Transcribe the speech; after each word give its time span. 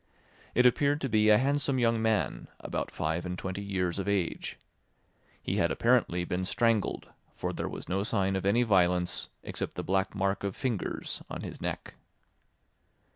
It 0.55 0.65
appeared 0.65 0.99
to 1.01 1.09
be 1.09 1.29
a 1.29 1.37
handsome 1.37 1.77
young 1.77 2.01
man, 2.01 2.47
about 2.59 2.89
five 2.89 3.23
and 3.23 3.37
twenty 3.37 3.61
years 3.61 3.99
of 3.99 4.07
age. 4.07 4.57
He 5.43 5.57
had 5.57 5.69
apparently 5.69 6.25
been 6.25 6.43
strangled, 6.43 7.09
for 7.35 7.53
there 7.53 7.69
was 7.69 7.87
no 7.87 8.01
sign 8.01 8.35
of 8.35 8.43
any 8.43 8.63
violence 8.63 9.29
except 9.43 9.75
the 9.75 9.83
black 9.83 10.15
mark 10.15 10.43
of 10.43 10.55
fingers 10.55 11.21
on 11.29 11.41
his 11.41 11.61
neck. 11.61 11.93